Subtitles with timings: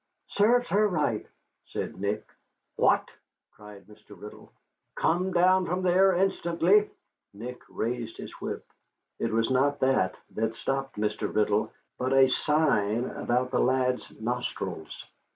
[0.29, 1.27] "Serves her right,"
[1.67, 2.27] said Nick.
[2.75, 3.07] "What!"
[3.51, 4.19] cried Mr.
[4.19, 4.51] Riddle.
[4.95, 6.89] "Come down from there instantly."
[7.35, 8.65] Nick raised his whip.
[9.19, 11.31] It was not that that stopped Mr.
[11.31, 15.05] Riddle, but a sign about the lad's nostrils.